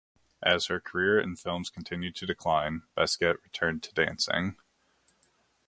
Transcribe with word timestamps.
As 0.41 0.65
her 0.65 0.79
career 0.79 1.19
in 1.19 1.35
films 1.35 1.69
continued 1.69 2.15
to 2.15 2.25
decline, 2.25 2.81
Basquette 2.97 3.43
returned 3.43 3.83
to 3.83 3.93
dancing. 3.93 4.57